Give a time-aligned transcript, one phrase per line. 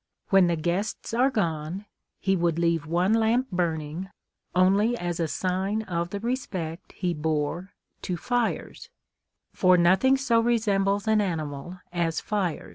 [0.29, 1.85] When the guests are gone,
[2.19, 4.09] he" would leave one lamp burning,
[4.55, 8.89] only as a sign of the respect he bore to fires,
[9.53, 12.69] for nothing so resembles an animal as fire.